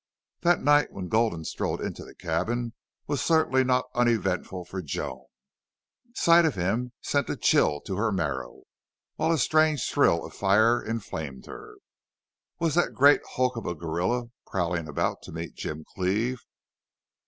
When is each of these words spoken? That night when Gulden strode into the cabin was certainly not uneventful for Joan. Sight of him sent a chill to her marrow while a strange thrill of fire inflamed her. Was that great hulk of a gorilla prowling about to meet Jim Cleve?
That 0.39 0.63
night 0.63 0.91
when 0.91 1.09
Gulden 1.09 1.45
strode 1.45 1.79
into 1.79 2.03
the 2.03 2.15
cabin 2.15 2.73
was 3.05 3.21
certainly 3.21 3.63
not 3.63 3.85
uneventful 3.93 4.65
for 4.65 4.81
Joan. 4.81 5.27
Sight 6.15 6.43
of 6.43 6.55
him 6.55 6.91
sent 7.01 7.29
a 7.29 7.37
chill 7.37 7.79
to 7.81 7.97
her 7.97 8.11
marrow 8.11 8.63
while 9.17 9.31
a 9.31 9.37
strange 9.37 9.87
thrill 9.87 10.25
of 10.25 10.33
fire 10.33 10.81
inflamed 10.83 11.45
her. 11.45 11.75
Was 12.57 12.73
that 12.73 12.95
great 12.95 13.21
hulk 13.33 13.55
of 13.55 13.67
a 13.67 13.75
gorilla 13.75 14.31
prowling 14.47 14.87
about 14.87 15.21
to 15.21 15.31
meet 15.31 15.53
Jim 15.53 15.85
Cleve? 15.93 16.43